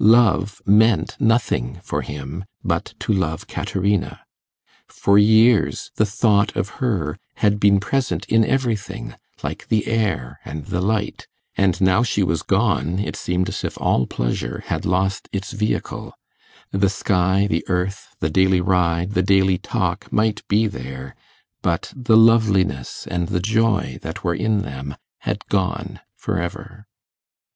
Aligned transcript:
Love 0.00 0.62
meant 0.64 1.16
nothing 1.18 1.80
for 1.82 2.02
him 2.02 2.44
but 2.62 2.94
to 3.00 3.12
love 3.12 3.48
Caterina. 3.48 4.20
For 4.86 5.18
years, 5.18 5.90
the 5.96 6.06
thought 6.06 6.54
of 6.54 6.68
her 6.78 7.18
had 7.38 7.58
been 7.58 7.80
present 7.80 8.24
in 8.26 8.44
everything, 8.44 9.16
like 9.42 9.66
the 9.66 9.88
air 9.88 10.38
and 10.44 10.66
the 10.66 10.80
light; 10.80 11.26
and 11.56 11.80
now 11.80 12.04
she 12.04 12.22
was 12.22 12.44
gone, 12.44 13.00
it 13.00 13.16
seemed 13.16 13.48
as 13.48 13.64
if 13.64 13.76
all 13.80 14.06
pleasure 14.06 14.62
had 14.66 14.86
lost 14.86 15.28
its 15.32 15.50
vehicle: 15.50 16.14
the 16.70 16.88
sky, 16.88 17.48
the 17.48 17.64
earth, 17.68 18.14
the 18.20 18.30
daily 18.30 18.60
ride, 18.60 19.14
the 19.14 19.22
daily 19.22 19.58
talk 19.58 20.12
might 20.12 20.46
be 20.46 20.68
there, 20.68 21.16
but 21.60 21.92
the 21.96 22.16
loveliness 22.16 23.04
and 23.10 23.30
the 23.30 23.40
joy 23.40 23.98
that 24.02 24.22
were 24.22 24.32
in 24.36 24.62
them 24.62 24.94
had 25.22 25.44
gone 25.48 25.98
for 26.16 26.38
ever. 26.40 26.86